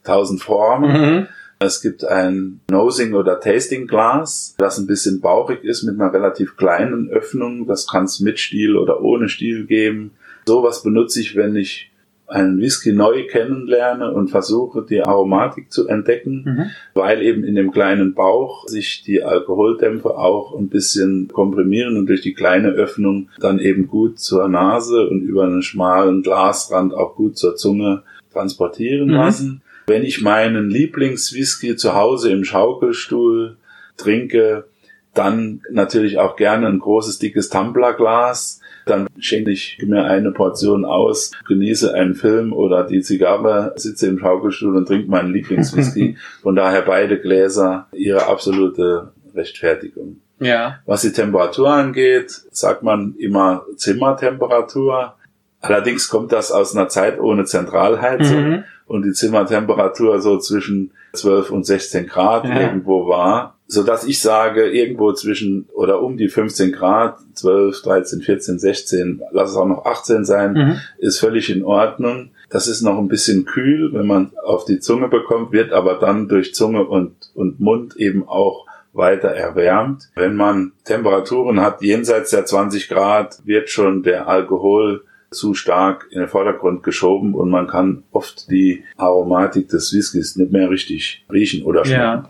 [0.03, 0.91] tausend Formen.
[0.91, 1.27] Mhm.
[1.59, 6.57] Es gibt ein Nosing oder Tasting Glas, das ein bisschen bauchig ist mit einer relativ
[6.57, 7.67] kleinen Öffnung.
[7.67, 10.11] Das kann es mit Stiel oder ohne Stiel geben.
[10.45, 11.92] Sowas benutze ich, wenn ich
[12.33, 16.65] einen Whisky neu kennenlerne und versuche, die Aromatik zu entdecken, mhm.
[16.93, 22.21] weil eben in dem kleinen Bauch sich die Alkoholdämpfe auch ein bisschen komprimieren und durch
[22.21, 27.37] die kleine Öffnung dann eben gut zur Nase und über einen schmalen Glasrand auch gut
[27.37, 29.13] zur Zunge transportieren mhm.
[29.13, 29.61] lassen.
[29.85, 33.57] Wenn ich meinen Lieblingswhisky zu Hause im Schaukelstuhl
[33.97, 34.65] trinke,
[35.13, 41.31] dann natürlich auch gerne ein großes, dickes Tumblerglas dann schenke ich mir eine Portion aus,
[41.47, 46.17] genieße einen Film oder die Zigarre, sitze im Schaukelstuhl und trinke meinen Lieblingswhisky.
[46.41, 50.17] Von daher beide Gläser ihre absolute Rechtfertigung.
[50.39, 50.79] Ja.
[50.85, 55.15] Was die Temperatur angeht, sagt man immer Zimmertemperatur.
[55.61, 58.63] Allerdings kommt das aus einer Zeit ohne Zentralheizung mhm.
[58.85, 62.61] Und die Zimmertemperatur so zwischen 12 und 16 Grad ja.
[62.61, 68.21] irgendwo war so dass ich sage, irgendwo zwischen oder um die 15 Grad, 12, 13,
[68.21, 70.79] 14, 16, lass es auch noch 18 sein, mhm.
[70.99, 72.31] ist völlig in Ordnung.
[72.49, 76.27] Das ist noch ein bisschen kühl, wenn man auf die Zunge bekommt, wird aber dann
[76.27, 80.09] durch Zunge und, und Mund eben auch weiter erwärmt.
[80.13, 86.19] Wenn man Temperaturen hat jenseits der 20 Grad, wird schon der Alkohol zu stark in
[86.19, 91.63] den Vordergrund geschoben und man kann oft die Aromatik des Whiskys nicht mehr richtig riechen
[91.63, 92.01] oder schmecken.
[92.01, 92.29] Ja.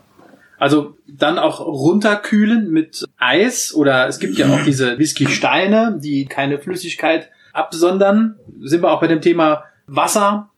[0.58, 6.58] Also dann auch runterkühlen mit Eis oder es gibt ja auch diese Whisky-Steine, die keine
[6.58, 8.36] Flüssigkeit absondern.
[8.60, 10.50] Sind wir auch bei dem Thema Wasser,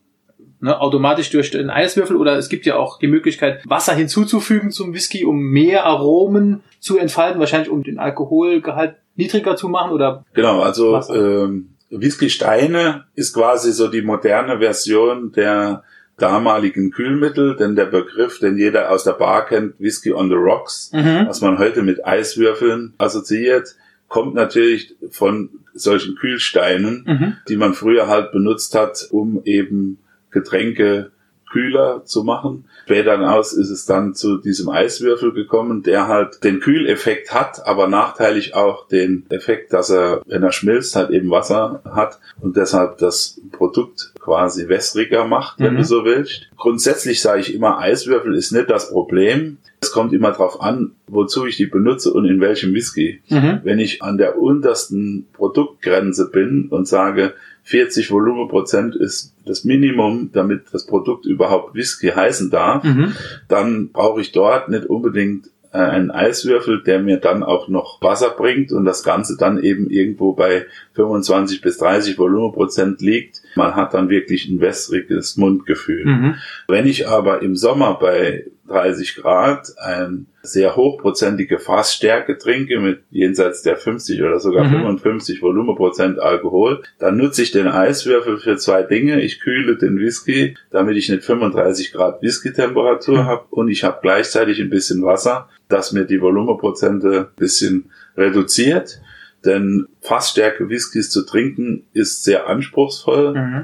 [0.59, 4.93] ne, automatisch durch den Eiswürfel oder es gibt ja auch die Möglichkeit, Wasser hinzuzufügen zum
[4.93, 10.25] Whisky, um mehr Aromen zu entfalten, wahrscheinlich um den Alkoholgehalt niedriger zu machen oder?
[10.33, 15.83] Genau, also ähm, Whisky-Steine ist quasi so die moderne Version der
[16.17, 20.91] damaligen Kühlmittel, denn der Begriff, den jeder aus der Bar kennt, Whisky on the Rocks,
[20.91, 21.27] mhm.
[21.27, 23.75] was man heute mit Eiswürfeln assoziiert,
[24.07, 27.35] kommt natürlich von solchen Kühlsteinen, mhm.
[27.47, 29.99] die man früher halt benutzt hat, um eben
[30.31, 31.11] Getränke
[31.49, 32.65] kühler zu machen.
[32.85, 37.87] Später hinaus ist es dann zu diesem Eiswürfel gekommen, der halt den Kühleffekt hat, aber
[37.87, 42.97] nachteilig auch den Effekt, dass er, wenn er schmilzt, halt eben Wasser hat und deshalb
[42.97, 45.77] das Produkt quasi wässriger macht, wenn mhm.
[45.77, 46.49] du so willst.
[46.57, 49.57] Grundsätzlich sage ich immer, Eiswürfel ist nicht das Problem.
[49.79, 53.21] Es kommt immer darauf an, wozu ich die benutze und in welchem Whisky.
[53.29, 53.61] Mhm.
[53.63, 57.35] Wenn ich an der untersten Produktgrenze bin und sage,
[57.67, 63.11] 40 Volumenprozent ist das Minimum, damit das Produkt überhaupt Whisky heißen darf, mhm.
[63.49, 68.29] dann brauche ich dort nicht unbedingt äh, einen Eiswürfel, der mir dann auch noch Wasser
[68.29, 73.41] bringt und das Ganze dann eben irgendwo bei 25 bis 30 Volumenprozent liegt.
[73.55, 76.05] Man hat dann wirklich ein wässriges Mundgefühl.
[76.05, 76.35] Mhm.
[76.69, 83.61] Wenn ich aber im Sommer bei 30 Grad ein sehr hochprozentige Fassstärke trinke mit jenseits
[83.61, 84.71] der 50 oder sogar mhm.
[84.71, 89.21] 55 Volumenprozent Alkohol, dann nutze ich den Eiswürfel für zwei Dinge.
[89.21, 93.25] Ich kühle den Whisky, damit ich nicht 35 Grad Whisky-Temperatur mhm.
[93.25, 99.01] habe und ich habe gleichzeitig ein bisschen Wasser, das mir die Volumenprozente ein bisschen reduziert.
[99.45, 103.63] Denn Fassstärke Whiskys zu trinken ist sehr anspruchsvoll mhm.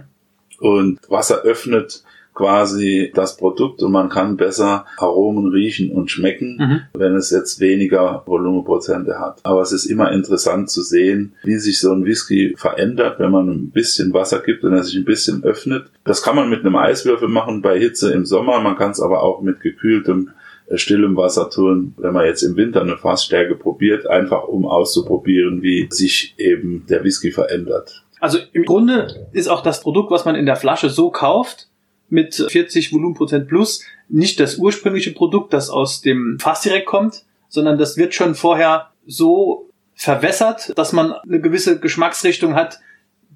[0.59, 6.79] und Wasser öffnet quasi das Produkt und man kann besser Aromen riechen und schmecken, mhm.
[6.99, 9.39] wenn es jetzt weniger Volumenprozente hat.
[9.43, 13.49] Aber es ist immer interessant zu sehen, wie sich so ein Whisky verändert, wenn man
[13.49, 15.87] ein bisschen Wasser gibt und er sich ein bisschen öffnet.
[16.03, 19.23] Das kann man mit einem Eiswürfel machen bei Hitze im Sommer, man kann es aber
[19.23, 20.31] auch mit gekühltem
[20.67, 25.61] äh, stillem Wasser tun, wenn man jetzt im Winter eine Fassstärke probiert, einfach um auszuprobieren,
[25.61, 28.03] wie sich eben der Whisky verändert.
[28.19, 31.67] Also im Grunde ist auch das Produkt, was man in der Flasche so kauft,
[32.13, 37.77] mit 40 Volumenprozent plus nicht das ursprüngliche Produkt, das aus dem Fass direkt kommt, sondern
[37.77, 42.79] das wird schon vorher so verwässert, dass man eine gewisse Geschmacksrichtung hat,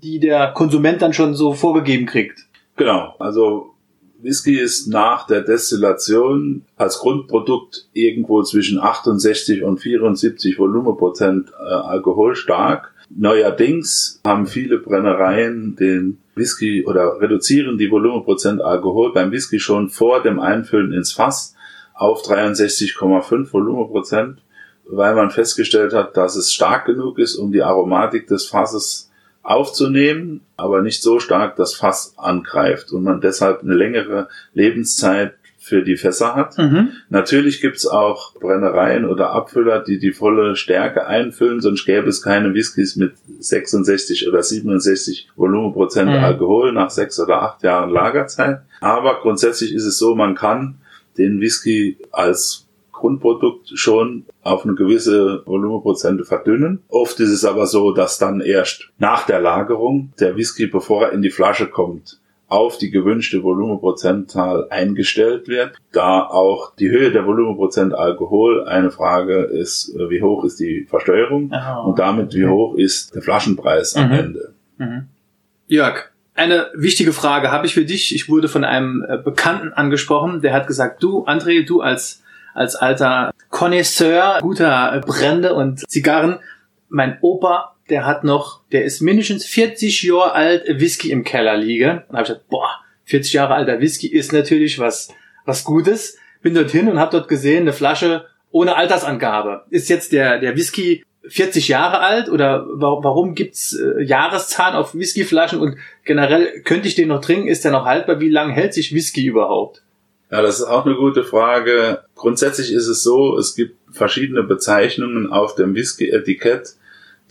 [0.04, 2.46] die der Konsument dann schon so vorgegeben kriegt.
[2.76, 3.74] Genau, also
[4.22, 12.36] Whisky ist nach der Destillation als Grundprodukt irgendwo zwischen 68 und 74 Volumenprozent äh, Alkohol
[12.36, 12.94] stark.
[13.10, 20.22] Neuerdings haben viele Brennereien den Whisky oder reduzieren die Volumenprozent Alkohol beim Whisky schon vor
[20.22, 21.56] dem Einfüllen ins Fass
[21.93, 24.39] auf 63,5 Volumenprozent,
[24.86, 29.10] weil man festgestellt hat, dass es stark genug ist, um die Aromatik des Fasses
[29.41, 35.37] aufzunehmen, aber nicht so stark das Fass angreift und man deshalb eine längere Lebenszeit
[35.68, 36.58] für die Fässer hat.
[36.58, 36.90] Mhm.
[37.10, 42.54] Natürlich gibt's auch Brennereien oder Abfüller, die die volle Stärke einfüllen, sonst gäbe es keine
[42.54, 46.24] Whiskys mit 66 oder 67 Volumenprozent mhm.
[46.24, 48.62] Alkohol nach sechs oder acht Jahren Lagerzeit.
[48.80, 50.76] Aber grundsätzlich ist es so, man kann
[51.18, 56.82] den Whisky als Grundprodukt schon auf eine gewisse Volumenprozente verdünnen.
[56.90, 61.12] Oft ist es aber so, dass dann erst nach der Lagerung der Whisky, bevor er
[61.12, 67.26] in die Flasche kommt, auf die gewünschte Volumenprozentzahl eingestellt wird, da auch die Höhe der
[67.26, 71.90] Volumenprozent Alkohol eine Frage ist, äh, wie hoch ist die Versteuerung oh.
[71.90, 74.02] und damit wie hoch ist der Flaschenpreis mhm.
[74.04, 74.54] am Ende.
[74.78, 75.08] Mhm.
[75.68, 78.16] Jörg, eine wichtige Frage habe ich für dich.
[78.16, 82.76] Ich wurde von einem äh, Bekannten angesprochen, der hat gesagt, du, André, du als, als
[82.76, 86.40] alter Connoisseur guter Brände und Zigarren,
[86.88, 92.04] mein Opa der hat noch, der ist mindestens 40 Jahre alt Whisky im Keller liegen.
[92.08, 92.69] Und habe ich gesagt, boah,
[93.06, 95.10] 40 Jahre alter Whisky ist natürlich was,
[95.45, 96.17] was Gutes.
[96.41, 99.63] Bin dorthin und habe dort gesehen, eine Flasche ohne Altersangabe.
[99.69, 105.60] Ist jetzt der, der Whisky 40 Jahre alt oder warum gibt's äh, Jahreszahlen auf Whiskyflaschen
[105.60, 107.47] und generell könnte ich den noch trinken?
[107.47, 108.19] Ist der noch haltbar?
[108.19, 109.82] Wie lange hält sich Whisky überhaupt?
[110.32, 112.04] Ja, das ist auch eine gute Frage.
[112.15, 116.76] Grundsätzlich ist es so, es gibt verschiedene Bezeichnungen auf dem Whisky-Etikett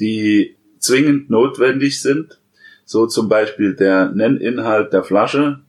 [0.00, 2.40] die zwingend notwendig sind.
[2.84, 5.60] So zum Beispiel der Nenninhalt der Flasche,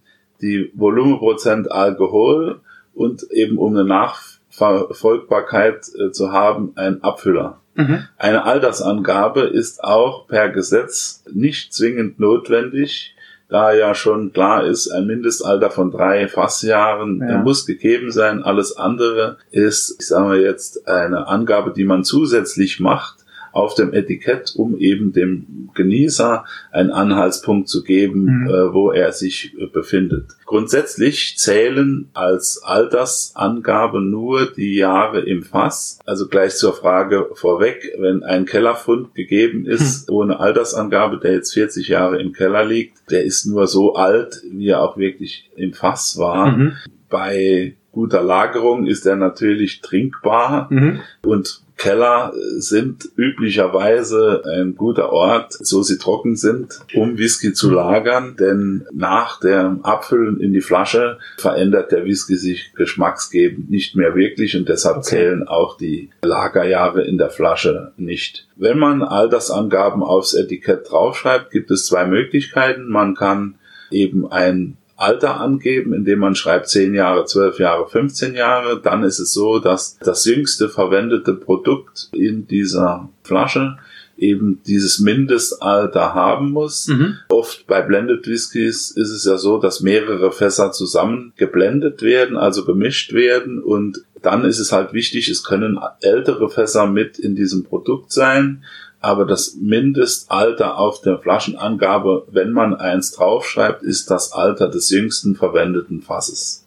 [0.41, 2.59] die Volumenprozent Alkohol
[2.93, 7.59] und eben um eine Nachverfolgbarkeit äh, zu haben, ein Abfüller.
[7.75, 8.03] Mhm.
[8.17, 13.15] Eine Altersangabe ist auch per Gesetz nicht zwingend notwendig,
[13.49, 17.37] da ja schon klar ist, ein Mindestalter von drei Fassjahren ja.
[17.37, 18.43] muss gegeben sein.
[18.43, 23.16] Alles andere ist, ich sage mal jetzt, eine Angabe, die man zusätzlich macht,
[23.51, 28.47] auf dem Etikett, um eben dem Genießer einen Anhaltspunkt zu geben, mhm.
[28.47, 30.31] äh, wo er sich äh, befindet.
[30.45, 35.99] Grundsätzlich zählen als Altersangabe nur die Jahre im Fass.
[36.05, 40.15] Also gleich zur Frage vorweg, wenn ein Kellerfund gegeben ist, mhm.
[40.15, 44.69] ohne Altersangabe, der jetzt 40 Jahre im Keller liegt, der ist nur so alt, wie
[44.69, 46.51] er auch wirklich im Fass war.
[46.51, 46.73] Mhm.
[47.09, 50.99] Bei guter Lagerung ist er natürlich trinkbar mhm.
[51.23, 58.35] und Keller sind üblicherweise ein guter Ort, so sie trocken sind, um Whisky zu lagern,
[58.39, 64.57] denn nach dem Abfüllen in die Flasche verändert der Whisky sich geschmacksgebend nicht mehr wirklich
[64.57, 65.07] und deshalb okay.
[65.07, 68.47] zählen auch die Lagerjahre in der Flasche nicht.
[68.55, 72.89] Wenn man Altersangaben aufs Etikett draufschreibt, gibt es zwei Möglichkeiten.
[72.89, 73.55] Man kann
[73.91, 78.81] eben ein Alter angeben, indem man schreibt 10 Jahre, 12 Jahre, 15 Jahre.
[78.81, 83.77] Dann ist es so, dass das jüngste verwendete Produkt in dieser Flasche
[84.17, 86.87] eben dieses Mindestalter haben muss.
[86.87, 87.17] Mhm.
[87.29, 92.65] Oft bei Blended Whiskys ist es ja so, dass mehrere Fässer zusammen geblendet werden, also
[92.65, 97.63] gemischt werden und Dann ist es halt wichtig, es können ältere Fässer mit in diesem
[97.63, 98.63] Produkt sein,
[98.99, 105.35] aber das Mindestalter auf der Flaschenangabe, wenn man eins draufschreibt, ist das Alter des jüngsten
[105.35, 106.65] verwendeten Fasses.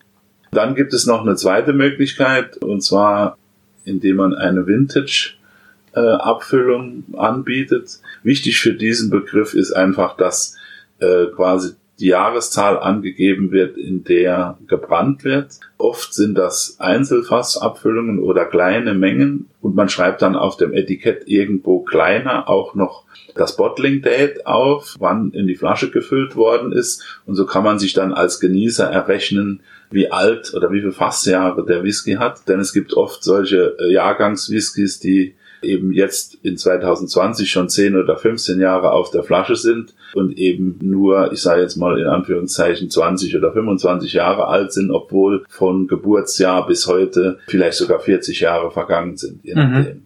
[0.53, 3.37] Dann gibt es noch eine zweite Möglichkeit, und zwar
[3.85, 5.35] indem man eine Vintage
[5.93, 7.99] Abfüllung anbietet.
[8.23, 10.57] Wichtig für diesen Begriff ist einfach, dass
[11.01, 15.61] äh, quasi die Jahreszahl angegeben wird, in der gebrannt wird.
[15.77, 21.81] Oft sind das Einzelfassabfüllungen oder kleine Mengen und man schreibt dann auf dem Etikett irgendwo
[21.81, 27.35] kleiner auch noch das Bottling Date auf, wann in die Flasche gefüllt worden ist und
[27.35, 29.61] so kann man sich dann als Genießer errechnen,
[29.91, 33.93] wie alt oder wie viele Fassjahre der Whisky hat, denn es gibt oft solche äh,
[33.93, 39.95] Jahrgangswhiskys, die eben jetzt in 2020 schon 10 oder 15 Jahre auf der Flasche sind
[40.15, 44.91] und eben nur, ich sage jetzt mal in Anführungszeichen 20 oder 25 Jahre alt sind,
[44.91, 49.45] obwohl von Geburtsjahr bis heute vielleicht sogar 40 Jahre vergangen sind.
[49.45, 50.03] Je Mhm.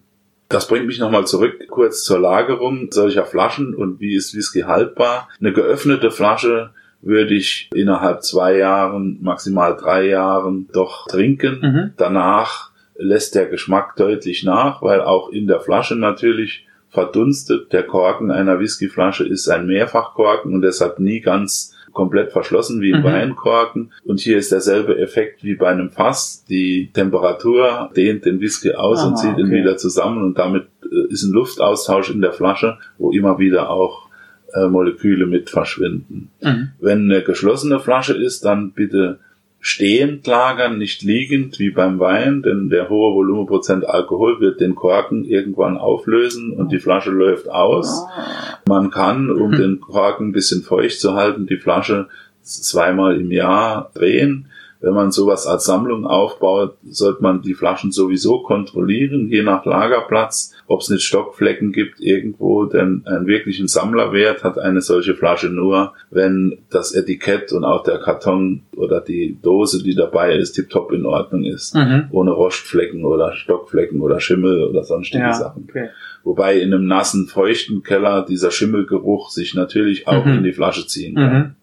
[0.48, 5.28] Das bringt mich nochmal zurück kurz zur Lagerung solcher Flaschen und wie ist Whisky haltbar.
[5.40, 11.60] Eine geöffnete Flasche würde ich innerhalb zwei Jahren, maximal drei Jahren doch trinken.
[11.60, 11.92] Mhm.
[11.96, 17.72] Danach lässt der Geschmack deutlich nach, weil auch in der Flasche natürlich verdunstet.
[17.72, 23.00] Der Korken einer Whiskyflasche ist ein Mehrfachkorken und deshalb nie ganz komplett verschlossen wie im
[23.00, 23.04] mhm.
[23.04, 23.92] Weinkorken.
[24.04, 26.44] Und hier ist derselbe Effekt wie bei einem Fass.
[26.48, 29.42] Die Temperatur dehnt den Whisky aus Aha, und zieht okay.
[29.42, 33.70] ihn wieder zusammen und damit äh, ist ein Luftaustausch in der Flasche, wo immer wieder
[33.70, 34.08] auch
[34.52, 36.30] äh, Moleküle mit verschwinden.
[36.42, 36.72] Mhm.
[36.80, 39.20] Wenn eine geschlossene Flasche ist, dann bitte
[39.64, 45.24] stehend lagern, nicht liegend wie beim Wein, denn der hohe Volumenprozent Alkohol wird den Korken
[45.24, 48.04] irgendwann auflösen und die Flasche läuft aus.
[48.14, 48.58] Ah.
[48.68, 52.08] Man kann, um den Korken ein bisschen feucht zu halten, die Flasche
[52.42, 54.50] zweimal im Jahr drehen
[54.84, 60.54] wenn man sowas als Sammlung aufbaut, sollte man die Flaschen sowieso kontrollieren, je nach Lagerplatz,
[60.66, 65.94] ob es nicht Stockflecken gibt irgendwo, denn einen wirklichen Sammlerwert hat eine solche Flasche nur,
[66.10, 71.06] wenn das Etikett und auch der Karton oder die Dose, die dabei ist, tiptop in
[71.06, 72.08] Ordnung ist, mhm.
[72.10, 75.66] ohne Rostflecken oder Stockflecken oder Schimmel oder sonstige ja, Sachen.
[75.66, 75.88] Okay.
[76.24, 80.34] Wobei in einem nassen, feuchten Keller dieser Schimmelgeruch sich natürlich auch mhm.
[80.34, 81.56] in die Flasche ziehen kann.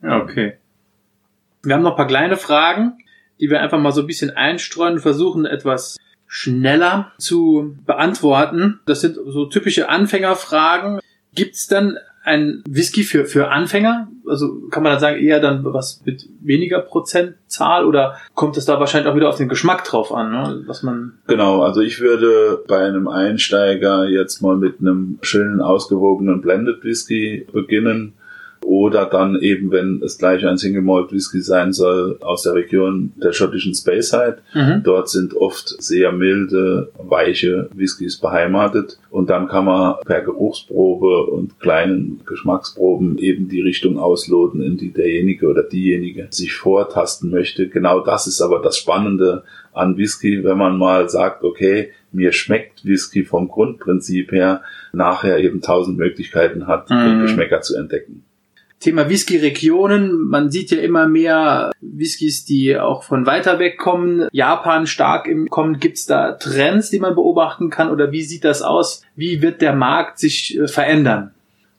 [0.00, 0.10] Mhm.
[0.12, 0.52] Okay.
[1.62, 2.98] Wir haben noch ein paar kleine Fragen,
[3.40, 8.80] die wir einfach mal so ein bisschen einstreuen und versuchen etwas schneller zu beantworten.
[8.86, 11.00] Das sind so typische Anfängerfragen.
[11.34, 14.08] Gibt es dann ein Whisky für, für Anfänger?
[14.28, 18.78] Also kann man dann sagen, eher dann was mit weniger Prozentzahl oder kommt es da
[18.78, 20.62] wahrscheinlich auch wieder auf den Geschmack drauf an, ne?
[20.66, 21.14] was man.
[21.26, 27.46] Genau, also ich würde bei einem Einsteiger jetzt mal mit einem schönen, ausgewogenen Blended Whisky
[27.50, 28.12] beginnen
[28.68, 33.14] oder dann eben, wenn es gleich ein Single Malt Whisky sein soll, aus der Region
[33.16, 34.40] der schottischen Speyside.
[34.52, 34.82] Mhm.
[34.84, 41.58] Dort sind oft sehr milde, weiche Whiskys beheimatet und dann kann man per Geruchsprobe und
[41.60, 47.68] kleinen Geschmacksproben eben die Richtung ausloten, in die derjenige oder diejenige sich vortasten möchte.
[47.68, 52.84] Genau das ist aber das Spannende an Whisky, wenn man mal sagt, okay, mir schmeckt
[52.84, 54.60] Whisky vom Grundprinzip her,
[54.92, 57.22] nachher eben tausend Möglichkeiten hat, mhm.
[57.22, 58.24] Geschmäcker zu entdecken.
[58.80, 60.28] Thema Whisky-Regionen.
[60.28, 64.28] Man sieht ja immer mehr Whiskys, die auch von weiter weg kommen.
[64.32, 65.80] Japan stark im Kommen.
[65.80, 67.90] Gibt es da Trends, die man beobachten kann?
[67.90, 69.02] Oder wie sieht das aus?
[69.16, 71.32] Wie wird der Markt sich äh, verändern?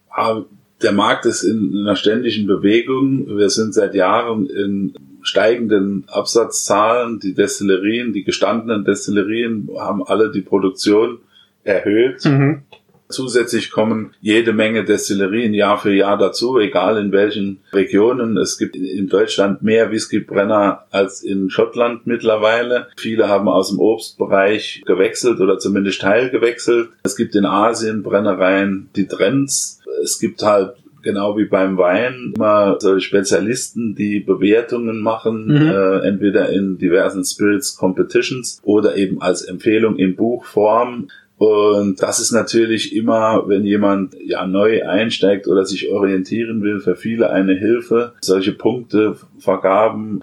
[0.09, 0.41] Ah,
[0.81, 3.27] der Markt ist in einer ständigen Bewegung.
[3.37, 7.19] Wir sind seit Jahren in steigenden Absatzzahlen.
[7.19, 11.19] Die Destillerien, die gestandenen Destillerien haben alle die Produktion
[11.63, 12.25] erhöht.
[12.25, 12.63] Mhm.
[13.09, 18.37] Zusätzlich kommen jede Menge Destillerien Jahr für Jahr dazu, egal in welchen Regionen.
[18.37, 22.87] Es gibt in Deutschland mehr Whiskybrenner als in Schottland mittlerweile.
[22.97, 26.89] Viele haben aus dem Obstbereich gewechselt oder zumindest teilgewechselt.
[27.01, 29.81] Es gibt in Asien Brennereien, die Trends.
[30.03, 35.67] Es gibt halt genau wie beim Wein immer solche Spezialisten, die Bewertungen machen, mhm.
[35.67, 41.07] äh, entweder in diversen Spirits Competitions oder eben als Empfehlung in Buchform.
[41.39, 46.97] Und das ist natürlich immer, wenn jemand ja neu einsteigt oder sich orientieren will, für
[46.97, 48.13] viele eine Hilfe.
[48.19, 50.19] Solche Punkte vergaben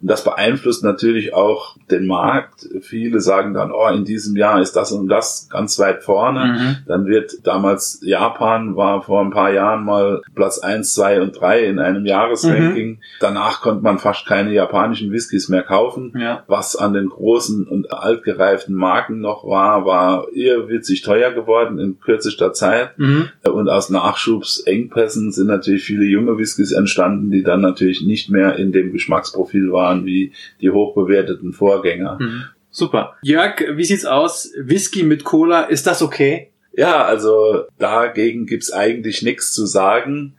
[0.00, 2.68] das beeinflusst natürlich auch den Markt.
[2.82, 6.44] Viele sagen dann, oh, in diesem Jahr ist das und das ganz weit vorne.
[6.44, 6.76] Mhm.
[6.86, 11.64] Dann wird damals Japan war vor ein paar Jahren mal Platz eins, zwei und drei
[11.64, 12.90] in einem Jahresranking.
[12.90, 12.98] Mhm.
[13.18, 16.12] Danach konnte man fast keine japanischen Whiskys mehr kaufen.
[16.16, 16.44] Ja.
[16.46, 22.52] Was an den großen und altgereiften Marken noch war, war irrwitzig teuer geworden in kürzester
[22.52, 22.96] Zeit.
[22.98, 23.30] Mhm.
[23.42, 28.70] Und aus Nachschubsengpässen sind natürlich viele junge Whiskys entstanden, die dann natürlich nicht mehr in
[28.70, 32.18] dem Geschmacksprofil waren waren wie die hochbewerteten Vorgänger.
[32.20, 32.44] Mhm.
[32.70, 33.16] Super.
[33.22, 34.52] Jörg, wie sieht's aus?
[34.58, 36.50] Whisky mit Cola, ist das okay?
[36.72, 40.34] Ja, also dagegen gibt's eigentlich nichts zu sagen.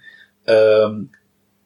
[0.47, 1.09] Ähm,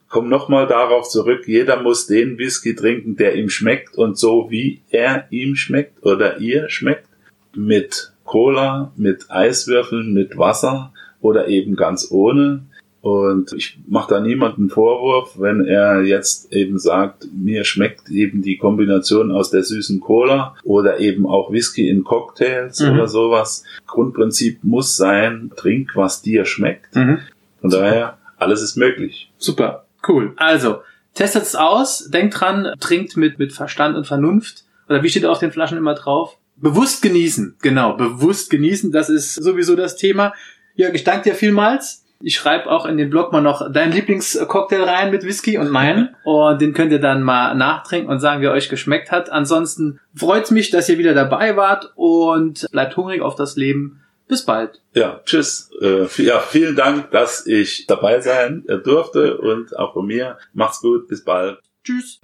[0.08, 4.82] komm nochmal darauf zurück, jeder muss den Whisky trinken, der ihm schmeckt und so wie
[4.90, 7.08] er ihm schmeckt oder ihr schmeckt.
[7.56, 12.66] Mit Cola, mit Eiswürfeln, mit Wasser oder eben ganz ohne.
[13.04, 18.58] Und ich mache da niemanden Vorwurf, wenn er jetzt eben sagt, mir schmeckt eben die
[18.58, 22.92] Kombination aus der süßen Cola oder eben auch Whisky in Cocktails mhm.
[22.92, 23.66] oder sowas.
[23.88, 26.96] Grundprinzip muss sein, trink, was dir schmeckt.
[26.96, 27.20] Mhm.
[27.60, 29.30] Von daher, alles ist möglich.
[29.38, 30.32] Super, cool.
[30.38, 30.78] Also,
[31.14, 34.64] testet es aus, denkt dran, trinkt mit, mit Verstand und Vernunft.
[34.88, 36.38] Oder wie steht auf den Flaschen immer drauf?
[36.56, 40.34] Bewusst genießen, genau, bewusst genießen, das ist sowieso das Thema.
[40.76, 44.84] Jörg, ich danke dir vielmals ich schreibe auch in den Blog mal noch deinen Lieblingscocktail
[44.84, 46.16] rein mit Whisky und meinen.
[46.24, 49.30] Und den könnt ihr dann mal nachtrinken und sagen, wie euch geschmeckt hat.
[49.30, 54.00] Ansonsten freut's mich, dass ihr wieder dabei wart und bleibt hungrig auf das Leben.
[54.30, 54.80] Bis bald.
[54.94, 55.70] Ja, tschüss.
[55.82, 60.38] Äh, ja, vielen Dank, dass ich dabei sein äh, durfte und auch von mir.
[60.54, 61.10] Macht's gut.
[61.10, 61.60] Bis bald.
[61.84, 62.22] Tschüss.